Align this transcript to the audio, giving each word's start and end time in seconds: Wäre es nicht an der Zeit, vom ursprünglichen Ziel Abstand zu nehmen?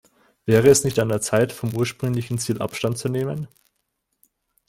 Wäre 0.47 0.67
es 0.69 0.83
nicht 0.83 0.97
an 0.97 1.09
der 1.09 1.21
Zeit, 1.21 1.51
vom 1.51 1.75
ursprünglichen 1.75 2.39
Ziel 2.39 2.59
Abstand 2.59 2.97
zu 2.97 3.07
nehmen? 3.07 3.47